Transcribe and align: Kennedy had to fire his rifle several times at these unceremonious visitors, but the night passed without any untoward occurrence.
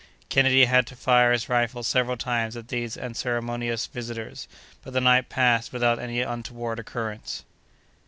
Kennedy 0.29 0.65
had 0.65 0.87
to 0.87 0.95
fire 0.95 1.31
his 1.31 1.47
rifle 1.47 1.83
several 1.83 2.17
times 2.17 2.57
at 2.57 2.69
these 2.69 2.97
unceremonious 2.97 3.85
visitors, 3.85 4.47
but 4.81 4.93
the 4.93 4.99
night 5.01 5.29
passed 5.29 5.71
without 5.71 5.99
any 5.99 6.21
untoward 6.21 6.79
occurrence. 6.79 7.43